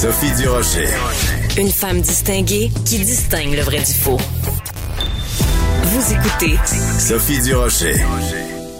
[0.00, 0.86] Sophie Durocher.
[1.58, 4.20] Une femme distinguée qui distingue le vrai du faux.
[5.82, 6.56] Vous écoutez
[7.00, 7.96] Sophie Durocher.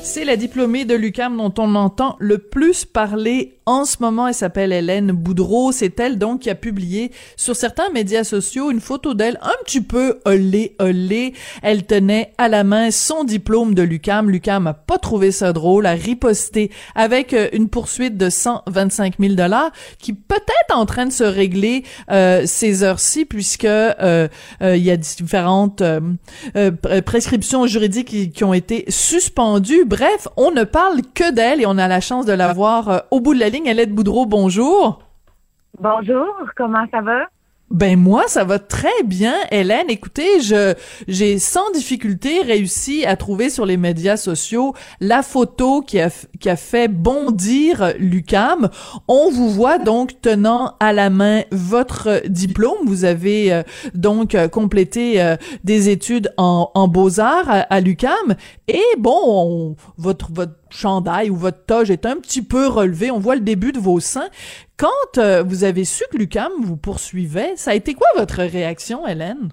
[0.04, 4.26] C'est la diplômée de l'UCAM dont on entend le plus parler en ce moment.
[4.26, 5.72] Elle s'appelle Hélène Boudreau.
[5.72, 9.82] C'est elle donc qui a publié sur certains médias sociaux une photo d'elle un petit
[9.82, 11.34] peu olé olé.
[11.62, 14.30] Elle tenait à la main son diplôme de l'UCAM.
[14.30, 19.34] L'UCAM a pas trouvé ça drôle, a riposté avec euh, une poursuite de 125 000
[19.34, 24.28] dollars qui peut-être en train de se régler euh, ces heures-ci puisque euh,
[24.62, 25.82] euh il y a différentes
[27.04, 29.84] prescriptions juridiques qui, qui, ont été suspendues.
[29.84, 33.20] Bref, on ne parle que d'elle et on a la chance de la voir au
[33.20, 33.94] bout de la ligne ligne.
[33.94, 35.02] Boudreau, bonjour.
[35.80, 37.26] Bonjour, comment ça va?
[37.70, 39.90] Ben moi, ça va très bien, Hélène.
[39.90, 40.72] Écoutez, je
[41.06, 46.08] j'ai sans difficulté réussi à trouver sur les médias sociaux la photo qui a
[46.40, 48.70] qui a fait bondir Lucam.
[49.06, 52.86] On vous voit donc tenant à la main votre diplôme.
[52.86, 53.62] Vous avez euh,
[53.94, 58.34] donc euh, complété euh, des études en, en beaux arts à, à Lucam.
[58.66, 63.10] Et bon, votre votre chandail ou votre toge est un petit peu relevé.
[63.10, 64.28] On voit le début de vos seins.
[64.78, 69.08] Quand euh, vous avez su que Lucam vous poursuivait, ça a été quoi votre réaction,
[69.08, 69.50] Hélène?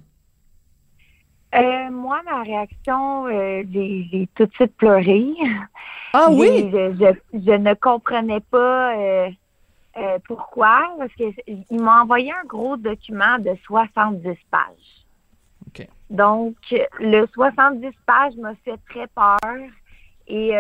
[1.56, 5.26] Euh, moi, ma réaction, euh, j'ai tout de suite pleuré.
[6.14, 6.70] Ah oui?
[6.72, 8.96] Je, ne comprenais pas
[10.28, 15.06] pourquoi, parce qu'il m'a envoyé un gros document de 70 pages.
[15.68, 15.88] OK.
[16.12, 16.56] Donc,
[17.00, 19.40] le 70 pages m'a fait très peur
[20.28, 20.52] et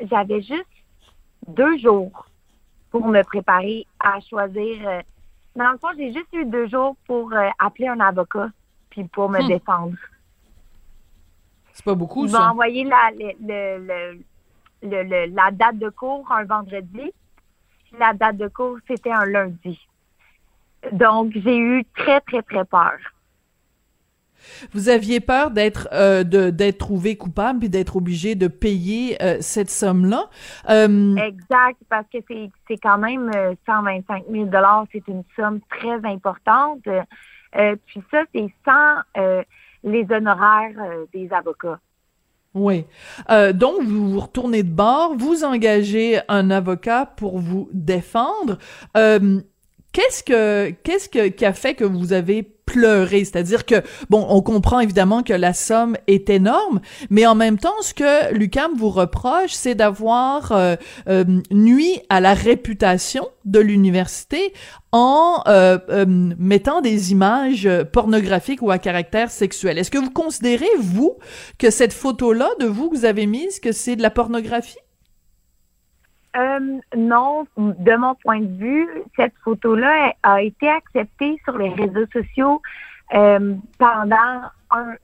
[0.00, 0.66] j'avais juste
[1.46, 2.29] deux jours
[2.90, 4.88] pour me préparer à choisir.
[4.88, 5.00] Euh,
[5.56, 8.50] dans le fond, j'ai juste eu deux jours pour euh, appeler un avocat
[8.90, 9.48] puis pour me hmm.
[9.48, 9.96] défendre.
[11.72, 12.38] C'est pas beaucoup, ça.
[12.38, 14.20] m'a envoyé la, le,
[14.82, 17.12] le, la date de cours un vendredi.
[17.98, 19.80] La date de cours, c'était un lundi.
[20.92, 22.96] Donc, j'ai eu très, très, très peur.
[24.72, 29.70] Vous aviez peur d'être euh, d'être trouvé coupable et d'être obligé de payer euh, cette
[29.70, 30.28] somme-là.
[30.68, 33.30] Euh, exact, parce que c'est quand même
[33.66, 36.80] 125 000 dollars, c'est une somme très importante.
[36.82, 38.96] puis ça, c'est sans
[39.82, 40.76] les honoraires
[41.12, 41.78] des avocats.
[42.52, 42.84] Oui.
[43.54, 48.58] donc, vous vous retournez de bord, vous engagez un avocat pour vous défendre.
[48.94, 52.42] qu'est-ce que qu'est-ce que qui a fait que vous avez
[52.74, 57.80] C'est-à-dire que, bon, on comprend évidemment que la somme est énorme, mais en même temps,
[57.82, 60.76] ce que Lucam vous reproche, c'est d'avoir euh,
[61.08, 64.52] euh, nuit à la réputation de l'université
[64.92, 69.78] en euh, mettant des images pornographiques ou à caractère sexuel.
[69.78, 71.16] Est-ce que vous considérez, vous,
[71.58, 74.78] que cette photo-là de vous que vous avez mise, que c'est de la pornographie?
[76.36, 82.06] Euh, non, de mon point de vue, cette photo-là a été acceptée sur les réseaux
[82.12, 82.62] sociaux
[83.14, 84.94] euh, pendant un.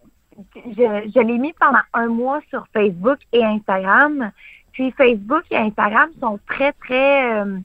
[0.55, 4.31] Je, je l'ai mis pendant un mois sur Facebook et Instagram.
[4.73, 7.41] Puis Facebook et Instagram sont très, très.
[7.41, 7.59] Euh,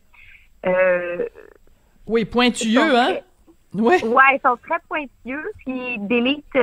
[0.66, 1.26] euh
[2.08, 3.18] oui, pointueux, hein?
[3.74, 3.96] Oui.
[4.04, 5.52] Ouais, ils sont très pointueux.
[5.60, 6.58] Puis ils délitent,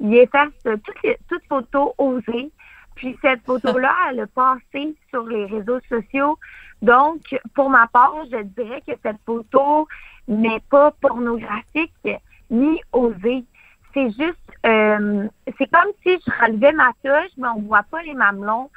[0.00, 2.50] ils effacent toutes, les, toutes photos osées.
[2.94, 6.38] Puis cette photo-là, elle a passé sur les réseaux sociaux.
[6.82, 7.20] Donc,
[7.54, 9.86] pour ma part, je dirais que cette photo
[10.28, 12.08] n'est pas pornographique
[12.50, 13.44] ni osée.
[13.92, 15.28] C'est juste, euh,
[15.58, 18.70] c'est comme si je relevais ma touche, mais on voit pas les mamelons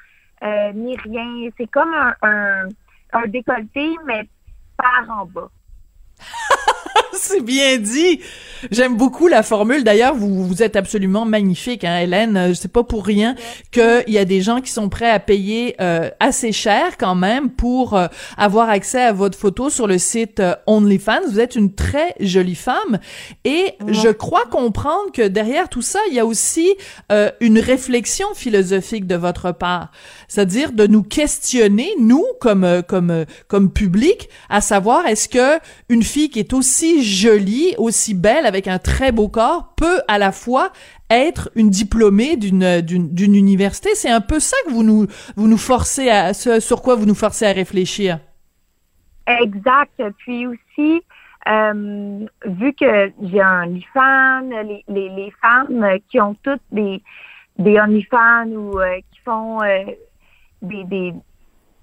[0.43, 1.49] euh, ni rien.
[1.57, 2.67] C'est comme un, un,
[3.13, 4.27] un décolleté, mais
[4.77, 5.49] par en bas.
[7.21, 8.19] c'est bien dit.
[8.71, 9.83] J'aime beaucoup la formule.
[9.83, 12.53] D'ailleurs, vous, vous êtes absolument magnifique, hein, Hélène.
[12.55, 13.35] C'est pas pour rien
[13.71, 17.49] qu'il y a des gens qui sont prêts à payer euh, assez cher quand même
[17.49, 21.27] pour euh, avoir accès à votre photo sur le site euh, OnlyFans.
[21.29, 22.99] Vous êtes une très jolie femme
[23.45, 26.75] et je crois comprendre que derrière tout ça, il y a aussi
[27.41, 29.91] une réflexion philosophique de votre part,
[30.27, 35.59] c'est-à-dire de nous questionner, nous comme comme comme public, à savoir est-ce que
[35.89, 40.17] une fille qui est aussi jolie, aussi belle, avec un très beau corps, peut à
[40.17, 40.71] la fois
[41.09, 43.89] être une diplômée d'une d'une université.
[43.95, 47.51] C'est un peu ça que vous nous forcez à sur quoi vous nous forcez à
[47.53, 48.19] réfléchir.
[49.27, 50.01] Exact.
[50.19, 51.01] Puis aussi,
[51.47, 57.01] euh, vu que j'ai un OnlyFans, les, les, les, femmes qui ont toutes des,
[57.57, 59.83] des OnlyFans ou euh, qui font euh,
[60.61, 61.13] des, des,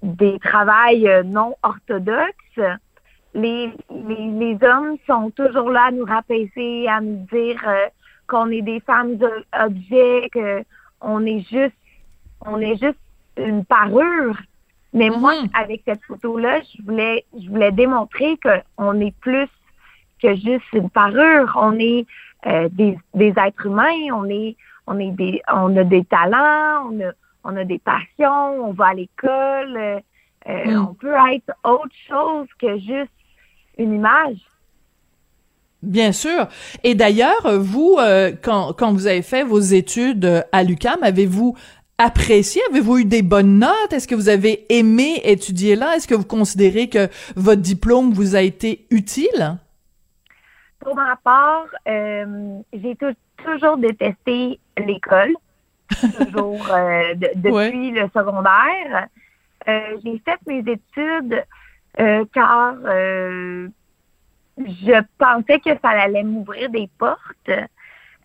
[0.01, 2.79] des travails non orthodoxes,
[3.35, 7.63] les, les, les, hommes sont toujours là à nous rapaiser, à nous dire
[8.27, 9.17] qu'on est des femmes
[9.53, 11.75] objets, qu'on est juste
[12.45, 12.99] on est juste
[13.37, 14.37] une parure.
[14.93, 15.49] Mais moi, mhm.
[15.53, 18.37] avec cette photo-là, je voulais, je voulais démontrer
[18.77, 19.49] qu'on est plus
[20.21, 21.53] que juste une parure.
[21.59, 22.05] On est
[22.47, 24.13] euh, des, des, êtres humains.
[24.13, 24.55] On est,
[24.87, 26.89] on est des, on a des talents.
[26.89, 27.11] On a,
[27.43, 28.67] on a des passions.
[28.67, 29.75] On va à l'école.
[29.75, 29.99] Euh,
[30.47, 30.87] euh, mhm.
[30.89, 33.11] On peut être autre chose que juste
[33.77, 34.37] une image.
[35.81, 36.47] Bien sûr.
[36.83, 37.99] Et d'ailleurs, vous,
[38.41, 41.55] quand, quand vous avez fait vos études à l'UCAM, avez-vous
[41.97, 42.61] apprécié?
[42.69, 43.93] Avez-vous eu des bonnes notes?
[43.93, 45.95] Est-ce que vous avez aimé étudier là?
[45.95, 49.57] Est-ce que vous considérez que votre diplôme vous a été utile?
[50.79, 52.97] Pour ma part, euh, j'ai
[53.43, 55.33] toujours détesté l'école,
[56.01, 59.07] toujours euh, depuis le secondaire.
[59.67, 61.43] Euh, j'ai fait mes études
[61.97, 62.75] car
[64.57, 67.49] je pensais que ça allait m'ouvrir des portes.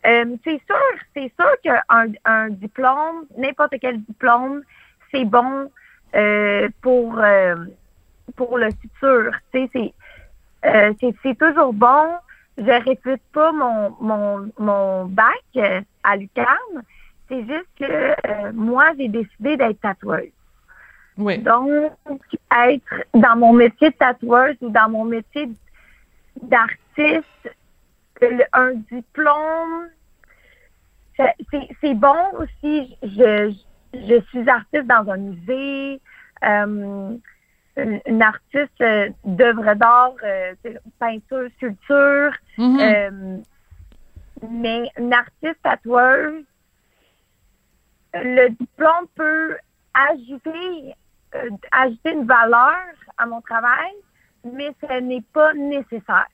[0.06, 0.76] Euh, c'est sûr,
[1.14, 4.62] c'est sûr qu'un un diplôme, n'importe quel diplôme,
[5.12, 5.70] c'est bon
[6.14, 7.56] euh, pour euh,
[8.36, 9.32] pour le futur.
[9.52, 9.68] C'est
[10.62, 12.14] c'est toujours bon.
[12.56, 16.82] Je réfute pas mon mon mon bac à l'UQAM.
[17.28, 20.32] C'est juste que moi j'ai décidé d'être tatoueuse.
[21.18, 21.38] Oui.
[21.38, 21.92] Donc
[22.66, 25.50] être dans mon métier de tatoueuse ou dans mon métier
[26.42, 27.26] d'artiste
[28.52, 29.88] un diplôme,
[31.16, 32.96] c'est bon aussi.
[33.02, 33.54] Je,
[33.94, 36.00] je suis artiste dans un musée,
[36.44, 37.16] euh,
[37.76, 38.84] une, artiste
[39.24, 40.54] d'œuvres d'art, euh,
[40.98, 42.80] peinture, sculpture, mm-hmm.
[42.80, 43.38] euh,
[44.50, 46.44] mais une artiste tatoueuse,
[48.14, 49.56] le diplôme peut
[49.94, 50.94] ajouter,
[51.72, 52.76] ajouter une valeur
[53.18, 53.92] à mon travail,
[54.44, 56.26] mais ce n'est pas nécessaire.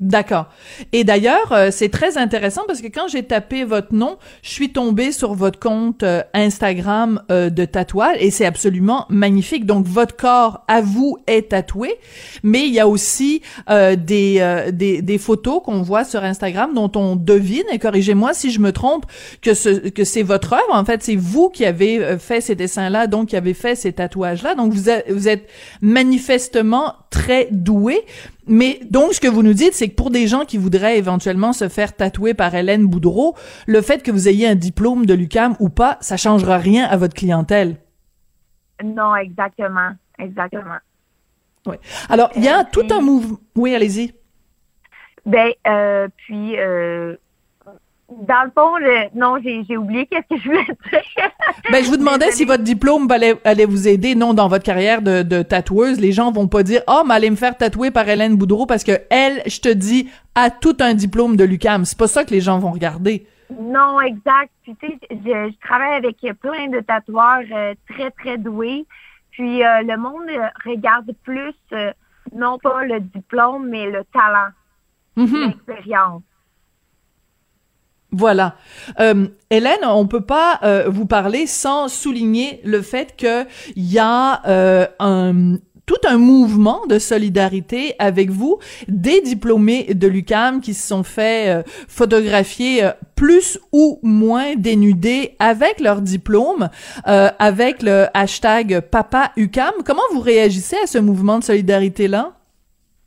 [0.00, 0.46] D'accord.
[0.92, 4.72] Et d'ailleurs, euh, c'est très intéressant parce que quand j'ai tapé votre nom, je suis
[4.72, 9.66] tombée sur votre compte euh, Instagram euh, de tatouage et c'est absolument magnifique.
[9.66, 11.96] Donc votre corps à vous est tatoué,
[12.44, 17.16] mais il y a aussi des, des, des photos qu'on voit sur Instagram dont on
[17.16, 19.04] devine et corrigez-moi si je me trompe
[19.42, 20.70] que ce que c'est votre œuvre.
[20.70, 24.54] En fait, c'est vous qui avez fait ces dessins-là, donc qui avez fait ces tatouages-là.
[24.54, 25.48] Donc vous, vous êtes
[25.80, 28.04] manifestement très doué.
[28.48, 31.52] Mais donc, ce que vous nous dites, c'est que pour des gens qui voudraient éventuellement
[31.52, 33.36] se faire tatouer par Hélène Boudreau,
[33.66, 36.96] le fait que vous ayez un diplôme de l'UCAM ou pas, ça changera rien à
[36.96, 37.76] votre clientèle.
[38.82, 39.90] Non, exactement.
[40.18, 40.78] Exactement.
[41.66, 41.76] Oui.
[42.08, 43.38] Alors, il y a tout un mouvement.
[43.54, 44.14] Oui, allez-y.
[45.26, 47.16] Ben, euh, puis, euh,
[48.10, 48.72] dans le fond,
[49.14, 51.02] non, j'ai oublié qu'est-ce que je voulais dire.
[51.70, 55.02] ben, je vous demandais si votre diplôme allait, allait, vous aider, non, dans votre carrière
[55.02, 56.00] de, de tatoueuse.
[56.00, 58.82] Les gens vont pas dire, oh, mais allez me faire tatouer par Hélène Boudreau parce
[58.82, 61.84] que elle, je te dis, a tout un diplôme de l'UCAM.
[61.84, 63.26] C'est pas ça que les gens vont regarder.
[63.60, 64.52] Non, exact.
[64.62, 68.86] Puis, tu sais, je, travaille avec plein de tatoueurs euh, très, très doués.
[69.32, 70.28] Puis, euh, le monde
[70.64, 71.92] regarde plus, euh,
[72.34, 74.50] non pas le diplôme, mais le talent,
[75.16, 75.46] mm-hmm.
[75.46, 76.22] l'expérience.
[78.10, 78.54] Voilà.
[79.00, 83.44] Euh, Hélène, on peut pas euh, vous parler sans souligner le fait que
[83.76, 90.06] il y a euh, un tout un mouvement de solidarité avec vous, des diplômés de
[90.06, 92.86] l'UCAM qui se sont fait euh, photographier
[93.16, 96.68] plus ou moins dénudés avec leur diplôme,
[97.04, 99.72] avec le hashtag Papa UCAM.
[99.86, 102.34] Comment vous réagissez à ce mouvement de solidarité-là?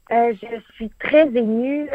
[0.10, 1.88] je suis très émue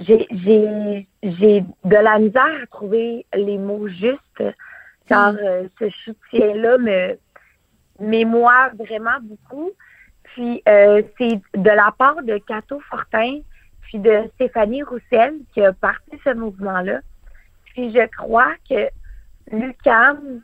[0.00, 4.42] j'ai j'ai j'ai de la misère à trouver les mots justes
[5.06, 5.38] car mm.
[5.42, 7.18] euh, ce soutien-là me
[8.00, 9.70] m'émoit vraiment beaucoup.
[10.24, 13.40] Puis euh, c'est de la part de Cato Fortin
[13.82, 17.00] puis de Stéphanie Roussel qui a parti ce mouvement-là.
[17.66, 18.88] Puis je crois que
[19.50, 20.40] Lucam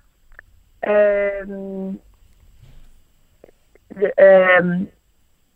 [0.87, 1.93] euh,
[4.21, 4.79] euh,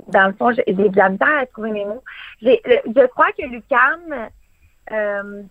[0.08, 2.02] dans le fond, j'ai de la misère à trouver mes mots.
[2.44, 4.30] Euh, je crois que l'UCAM
[4.90, 5.42] euh,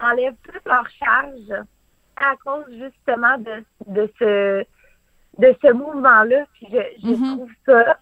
[0.00, 1.64] enlève toute leur charge
[2.16, 4.64] à cause justement de, de ce
[5.38, 6.44] de ce mouvement-là.
[6.54, 7.36] Puis je, mm-hmm.
[7.36, 7.98] trouve ça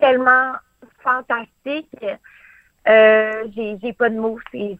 [0.00, 0.52] tellement
[1.02, 1.88] fantastique.
[2.88, 3.44] Euh,
[3.82, 4.78] j'ai pas de mots, c'est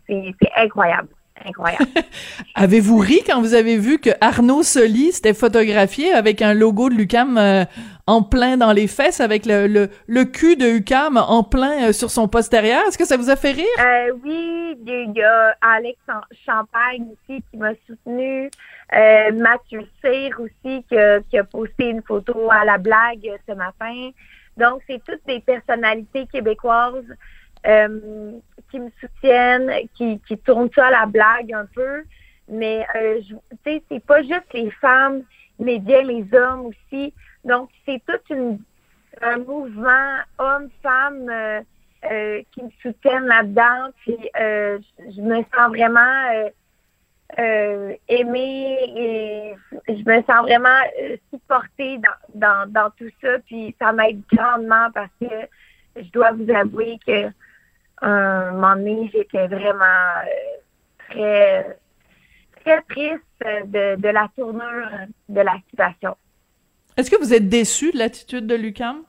[0.56, 1.08] incroyable.
[1.44, 1.86] Incroyable.
[2.54, 6.94] Avez-vous ri quand vous avez vu que Arnaud Soli s'était photographié avec un logo de
[6.94, 7.64] Lucam euh,
[8.06, 11.92] en plein dans les fesses avec le, le, le cul de UCAM en plein euh,
[11.92, 12.82] sur son postérieur.
[12.88, 13.66] Est-ce que ça vous a fait rire?
[13.78, 15.98] Euh, oui, il y a Alex
[16.44, 18.50] Champagne aussi qui m'a soutenu.
[18.94, 23.54] Euh, Mathieu Cyr aussi qui a, qui a, posté une photo à la blague ce
[23.54, 24.10] matin.
[24.56, 27.04] Donc, c'est toutes des personnalités québécoises
[27.66, 28.32] euh,
[28.70, 32.02] qui me soutiennent, qui, qui tournent ça à la blague un peu.
[32.48, 35.22] Mais, euh, tu sais, c'est pas juste les femmes,
[35.62, 37.14] bien les hommes aussi.
[37.44, 38.58] Donc, c'est tout une,
[39.20, 41.60] un mouvement homme-femme euh,
[42.10, 43.90] euh, qui me soutiennent là-dedans.
[44.02, 46.50] Puis, euh, je me sens vraiment euh,
[47.38, 49.54] euh, aimée et
[49.88, 50.80] je me sens vraiment
[51.32, 53.38] supportée dans, dans, dans tout ça.
[53.46, 55.26] Puis, ça m'aide grandement parce que
[55.96, 57.30] je dois vous avouer que
[58.02, 59.84] un moment donné, j'étais vraiment
[61.08, 61.78] très
[62.64, 64.88] très triste de, de la tournure
[65.28, 66.16] de la situation.
[66.96, 69.02] Est-ce que vous êtes déçu de l'attitude de Lucam?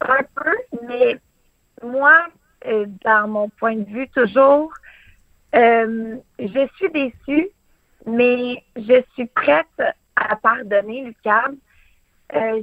[0.00, 0.56] Un peu,
[0.88, 1.18] mais
[1.82, 2.26] moi,
[2.66, 4.72] euh, dans mon point de vue, toujours,
[5.54, 7.48] euh, je suis déçue,
[8.06, 9.66] mais je suis prête
[10.16, 11.56] à pardonner Lucam.
[12.34, 12.62] Euh,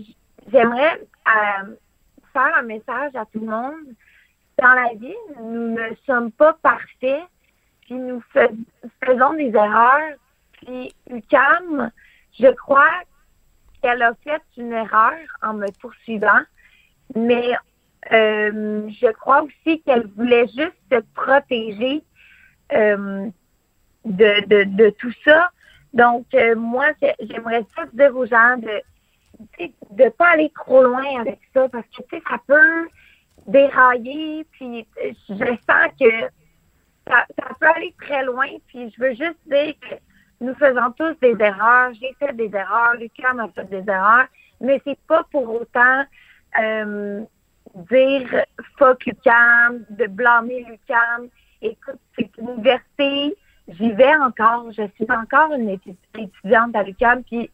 [0.52, 1.02] J'aimerais
[2.34, 3.94] faire un message à tout le monde.
[4.58, 7.24] Dans la vie, nous ne sommes pas parfaits
[7.88, 8.22] puis nous
[9.04, 10.14] faisons des erreurs.
[10.52, 11.92] Puis UCAM,
[12.40, 12.92] je crois
[13.82, 16.42] qu'elle a fait une erreur en me poursuivant,
[17.16, 17.54] mais
[18.12, 22.04] euh, je crois aussi qu'elle voulait juste se protéger
[22.74, 23.28] euh,
[24.06, 25.52] de, de, tout ça.
[25.94, 26.88] Donc, euh, moi,
[27.20, 28.82] j'aimerais ça dire aux gens de
[29.92, 32.88] de pas aller trop loin avec ça parce que, tu sais, ça peut
[33.46, 34.88] dérailler, puis
[35.30, 36.28] je sens que
[37.08, 38.48] ça, ça, peut aller très loin.
[38.68, 39.96] Puis je veux juste dire que
[40.42, 41.94] nous faisons tous des erreurs.
[42.00, 42.96] J'ai fait des erreurs.
[42.96, 44.28] Lucam a fait des erreurs.
[44.62, 46.04] Mais c'est pas pour autant
[46.60, 47.24] euh,
[47.92, 48.46] dire
[48.78, 51.30] fuck Lucam, de blâmer Lucam.
[51.62, 53.36] Écoute, c'est une université.
[53.68, 54.72] J'y vais encore.
[54.72, 57.24] Je suis encore une étudiante à Lucam.
[57.24, 57.50] Puis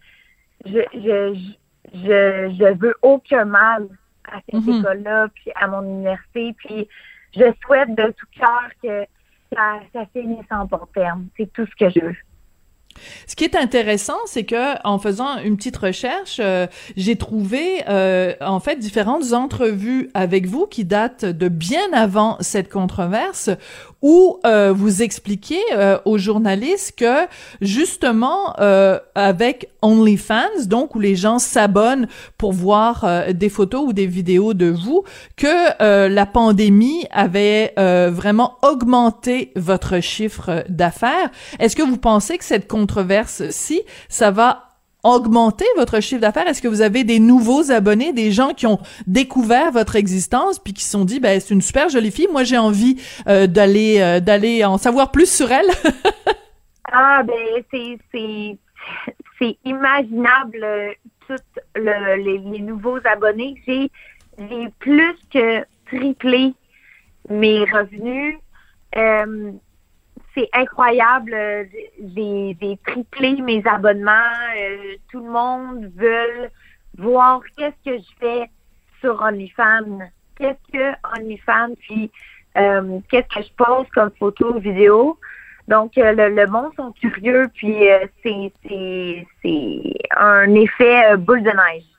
[0.66, 1.36] je, je,
[1.94, 3.88] je, je veux aucun mal
[4.32, 4.80] à cette mm -hmm.
[4.80, 6.54] école-là, puis à mon université.
[6.54, 6.88] Puis
[7.36, 9.06] je souhaite de tout cœur que
[9.56, 9.80] ça.
[11.38, 12.16] C'est tout ce que je veux.
[13.28, 18.34] Ce qui est intéressant, c'est que en faisant une petite recherche, euh, j'ai trouvé euh,
[18.42, 23.50] en fait différentes entrevues avec vous qui datent de bien avant cette controverse,
[24.04, 27.26] où euh, vous expliquez euh, aux journalistes que
[27.62, 32.08] justement euh, avec OnlyFans, donc où les gens s'abonnent
[32.38, 35.04] pour voir des photos ou des vidéos de vous,
[35.38, 41.30] que la pandémie avait vraiment augmenté votre chiffre d'affaires.
[41.60, 44.73] Est-ce que vous pensez que cette controverse-ci, ça va
[45.04, 46.48] augmenter votre chiffre d'affaires?
[46.48, 50.74] Est-ce que vous avez des nouveaux abonnés, des gens qui ont découvert votre existence puis
[50.74, 54.00] qui se sont dit ben c'est une super jolie fille, moi j'ai envie euh, d'aller
[54.00, 55.68] euh, d'aller en savoir plus sur elle?
[56.92, 58.58] ah ben c'est c'est
[59.40, 60.66] c'est imaginable
[61.28, 63.62] tous le, les, les, nouveaux abonnés.
[63.68, 63.92] J'ai
[64.38, 66.54] j'ai plus que triplé
[67.30, 68.38] mes revenus.
[68.96, 69.52] Euh,
[70.36, 71.36] c'est incroyable.
[72.16, 74.12] J'ai, j'ai triplé mes abonnements.
[74.58, 76.50] Euh, tout le monde veut
[76.98, 78.50] voir qu'est-ce que je fais
[79.00, 80.00] sur OnlyFans.
[80.38, 82.12] Qu'est-ce que OnlyFans, puis
[82.58, 85.20] euh, qu'est-ce que je pose comme photo, vidéo.
[85.68, 87.78] Donc, euh, le, le monde sont curieux, puis
[88.22, 89.26] c'est, c'est
[90.18, 91.93] un effet boule de neige.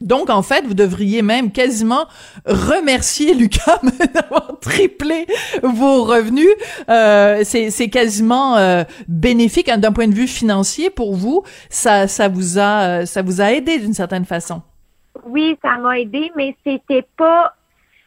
[0.00, 2.06] Donc, en fait, vous devriez même quasiment
[2.46, 3.80] remercier Lucas
[4.14, 5.26] d'avoir triplé
[5.62, 6.48] vos revenus.
[6.88, 11.42] Euh, c'est quasiment euh, bénéfique hein, d'un point de vue financier pour vous.
[11.68, 14.62] Ça, ça vous a, ça vous a aidé d'une certaine façon.
[15.24, 17.54] Oui, ça m'a aidé, mais c'était pas,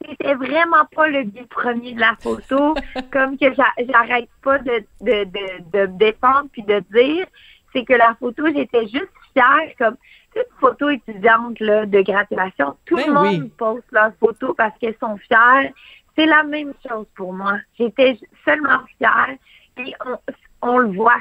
[0.07, 2.73] c'était vraiment pas le but premier de la photo.
[3.11, 7.25] comme que j'arrête pas de, de, de, de défendre puis de dire,
[7.73, 9.95] c'est que la photo, j'étais juste fière, comme
[10.33, 13.51] toute photo étudiante là, de graduation, tout ben le monde oui.
[13.57, 15.71] poste leurs photos parce qu'elles sont fières.
[16.15, 17.57] C'est la même chose pour moi.
[17.77, 19.35] J'étais seulement fière.
[19.77, 20.17] Et on,
[20.61, 21.19] on, le voit.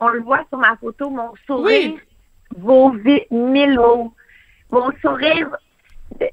[0.00, 1.10] On le voit sur ma photo.
[1.10, 2.00] Mon sourire oui.
[2.56, 2.92] vaut
[3.30, 4.12] mille mots.
[4.70, 5.48] Mon sourire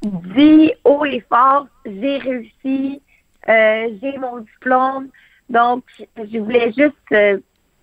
[0.03, 3.01] dit haut et fort, j'ai réussi,
[3.47, 5.09] euh, j'ai mon diplôme.
[5.49, 5.83] Donc,
[6.17, 7.39] je voulais juste, euh,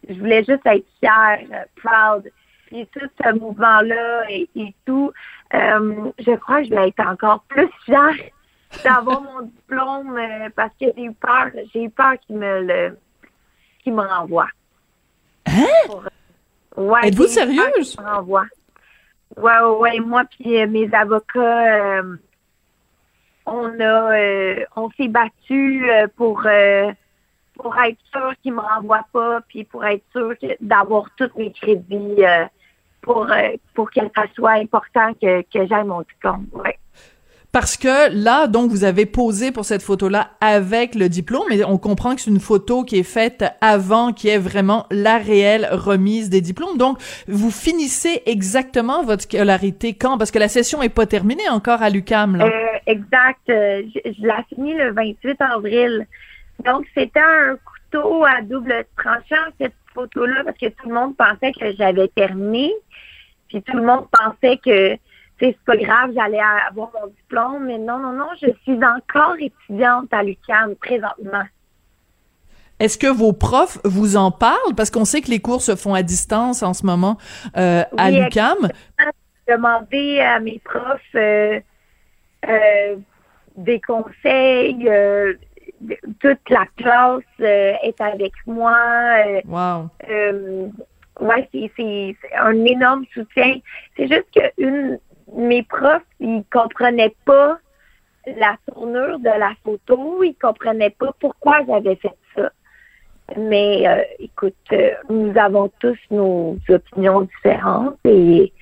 [0.09, 2.31] je voulais juste être fière, euh, proud
[2.67, 5.13] puis tout ce mouvement-là et, et tout,
[5.55, 8.15] euh, je crois que je vais être encore plus fière
[8.85, 12.99] d'avoir mon diplôme euh, parce que j'ai eu peur, j'ai eu peur qu'il me le
[13.83, 14.49] qu'il me renvoie.
[15.47, 15.65] Hein?
[15.87, 16.03] Pour,
[16.77, 17.97] ouais, Êtes-vous sérieuse?
[17.97, 18.47] renvoie.
[19.37, 22.03] ouais, ouais, moi puis euh, mes avocats,
[23.47, 25.87] on a, euh, on s'est battu
[26.17, 26.91] pour euh,
[27.57, 32.25] pour être sûr qu'ils me renvoient pas, puis pour être sûr d'avoir tous mes crédits
[32.25, 32.45] euh,
[33.03, 36.47] pour euh, pour que ça soit important que que j'aille mon diplôme.
[36.53, 36.79] Ouais.
[37.57, 41.79] Parce que là, donc, vous avez posé pour cette photo-là avec le diplôme, mais on
[41.79, 46.29] comprend que c'est une photo qui est faite avant, qui est vraiment la réelle remise
[46.29, 46.77] des diplômes.
[46.77, 46.99] Donc,
[47.29, 50.19] vous finissez exactement votre scolarité quand?
[50.19, 52.45] Parce que la session est pas terminée encore à l'UCAM, là.
[52.45, 53.41] Euh, exact.
[53.47, 56.07] Je, je l'ai fini le 28 avril.
[56.65, 61.53] Donc, c'était un couteau à double tranchant, cette photo-là, parce que tout le monde pensait
[61.53, 62.73] que j'avais terminé.
[63.49, 64.97] Puis tout le monde pensait que
[65.39, 67.67] c'est pas grave, j'allais avoir mon diplôme.
[67.67, 71.45] Mais non, non, non, je suis encore étudiante à l'UQAM présentement.
[72.79, 74.75] Est-ce que vos profs vous en parlent?
[74.77, 77.17] Parce qu'on sait que les cours se font à distance en ce moment
[77.57, 78.69] euh, à Oui, l'UCAM.
[79.49, 81.59] demander à mes profs euh,
[82.47, 82.97] euh,
[83.57, 84.91] des conseils.
[86.21, 88.77] Toute la classe euh, est avec moi.
[89.27, 89.91] euh, Wow.
[90.09, 90.69] euh,
[91.21, 93.59] ouais, c'est, un énorme soutien.
[93.97, 94.99] C'est juste que une,
[95.35, 97.59] mes profs, ils comprenaient pas
[98.27, 102.51] la tournure de la photo, ils comprenaient pas pourquoi j'avais fait ça.
[103.37, 103.85] Mais
[104.19, 104.55] écoute,
[105.09, 108.53] nous avons tous nos opinions différentes et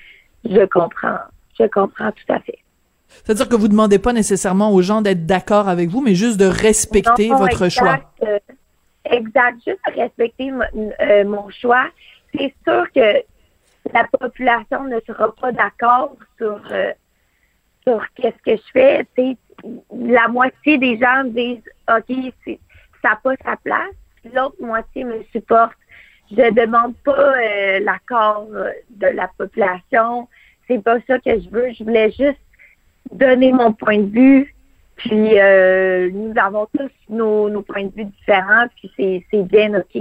[0.45, 1.19] je comprends.
[1.59, 2.64] Je comprends tout à fait.
[3.23, 6.47] C'est-à-dire que vous demandez pas nécessairement aux gens d'être d'accord avec vous, mais juste de
[6.47, 8.01] respecter Non, votre exact, choix.
[8.29, 8.39] euh,
[9.05, 9.59] exact.
[9.67, 10.51] Juste respecter
[11.01, 11.87] euh, mon choix.
[12.35, 13.23] C'est sûr que
[13.93, 16.93] la population ne sera pas d'accord sur euh,
[17.87, 19.07] sur qu'est-ce que je fais.
[19.97, 22.17] La moitié des gens disent OK,
[23.03, 23.95] ça n'a pas sa place.
[24.35, 25.77] L'autre moitié me supporte.
[26.31, 30.27] Je demande pas euh, l'accord euh, de la population.
[30.67, 31.71] C'est pas ça que je veux.
[31.79, 32.41] Je voulais juste
[33.13, 34.55] donner mon point de vue.
[34.97, 39.75] Puis euh, nous avons tous nos, nos points de vue différents, puis c'est, c'est bien
[39.75, 40.01] OK.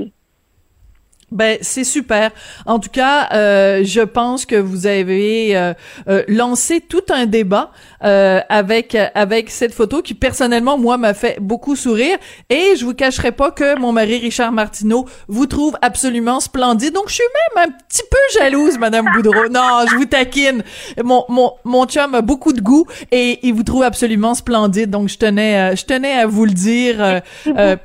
[1.34, 2.30] Ben c'est super.
[2.68, 5.74] En tout cas, euh, je pense que vous avez euh,
[6.08, 7.72] euh, lancé tout un débat
[8.04, 12.18] euh, avec avec cette photo qui personnellement moi m'a fait beaucoup sourire
[12.52, 16.94] et je vous cacherai pas que mon mari Richard Martineau vous trouve absolument splendide.
[16.94, 17.24] Donc je suis
[17.56, 19.50] même un petit peu jalouse madame Boudreau.
[19.50, 20.64] Non, je vous taquine.
[21.04, 24.92] Mon mon mon chum a beaucoup de goût et il vous trouve absolument splendide.
[24.92, 27.76] Donc je tenais euh, je tenais à vous le dire euh,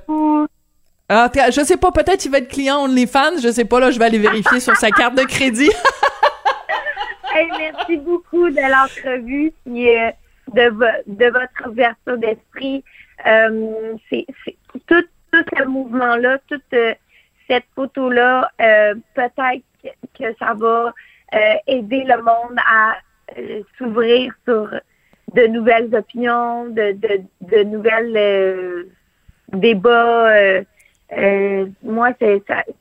[1.09, 3.81] ah, tout cas, je sais pas, peut-être il va être client OnlyFans, je sais pas,
[3.81, 5.71] là, je vais aller vérifier sur sa carte de crédit.
[7.31, 10.11] Hey, merci beaucoup de l'entrevue puis euh,
[10.55, 10.71] de,
[11.07, 12.83] de votre ouverture d'esprit.
[13.27, 14.27] Euh, c'est,
[14.87, 16.95] tout, tout ce mouvement-là, toute euh,
[17.49, 19.63] cette photo-là, euh, peut-être
[20.19, 20.93] que, ça va
[21.35, 22.97] euh, aider le monde à
[23.77, 24.71] s'ouvrir sur
[25.35, 28.87] de nouvelles opinions, de, de, de nouvelles
[29.53, 30.63] débats.
[31.17, 32.11] Euh, moi,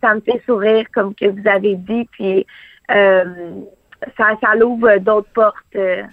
[0.02, 2.46] ça, me fait sourire, comme que vous avez dit, puis
[2.92, 3.52] euh,
[4.18, 6.04] ça, l'ouvre d'autres portes euh,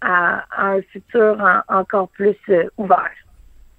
[0.00, 2.36] à, un futur en- encore plus
[2.76, 3.10] ouvert.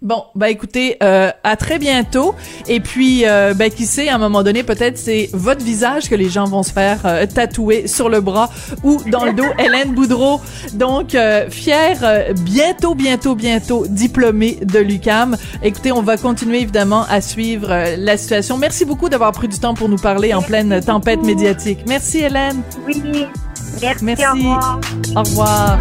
[0.04, 2.36] Bon, ben écoutez, euh, à très bientôt.
[2.68, 6.16] Et puis, euh, ben qui sait, à un moment donné, peut-être c'est votre visage que
[6.16, 8.50] les gens vont se faire euh, tatouer sur le bras
[8.84, 9.46] ou dans le dos.
[9.58, 10.42] Hélène Boudreau,
[10.74, 15.38] donc euh, fière, euh, bientôt, bientôt, bientôt diplômée de l'UCAM.
[15.64, 18.58] Écoutez, on va continuer évidemment à suivre la situation.
[18.58, 21.80] Merci beaucoup d'avoir pris du temps pour nous parler en pleine tempête médiatique.
[21.88, 22.62] Merci Hélène.
[22.86, 23.02] Oui,
[23.82, 24.26] merci, Merci.
[24.26, 24.80] au revoir.
[25.16, 25.80] Au revoir.